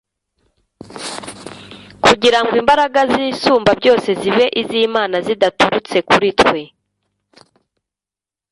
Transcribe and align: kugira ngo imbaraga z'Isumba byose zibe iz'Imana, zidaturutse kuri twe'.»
kugira 2.05 2.39
ngo 2.43 2.53
imbaraga 2.61 2.99
z'Isumba 3.11 3.71
byose 3.79 4.09
zibe 4.21 4.45
iz'Imana, 4.61 5.15
zidaturutse 5.25 5.97
kuri 6.09 6.29
twe'.» 6.39 6.63